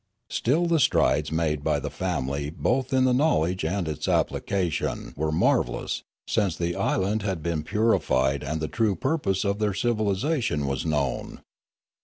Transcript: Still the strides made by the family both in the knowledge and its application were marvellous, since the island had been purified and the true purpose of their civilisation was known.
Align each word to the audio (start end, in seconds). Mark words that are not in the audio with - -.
Still 0.31 0.65
the 0.65 0.79
strides 0.79 1.31
made 1.31 1.63
by 1.63 1.79
the 1.79 1.91
family 1.91 2.49
both 2.49 2.91
in 2.91 3.03
the 3.05 3.13
knowledge 3.13 3.63
and 3.63 3.87
its 3.87 4.07
application 4.07 5.13
were 5.15 5.31
marvellous, 5.31 6.01
since 6.27 6.55
the 6.55 6.75
island 6.75 7.21
had 7.21 7.43
been 7.43 7.61
purified 7.61 8.41
and 8.41 8.59
the 8.61 8.67
true 8.67 8.95
purpose 8.95 9.45
of 9.45 9.59
their 9.59 9.75
civilisation 9.75 10.65
was 10.65 10.87
known. 10.87 11.41